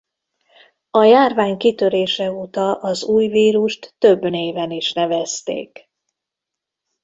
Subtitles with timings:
[0.91, 5.89] A járvány kitörése óta az új vírust több néven is nevezték.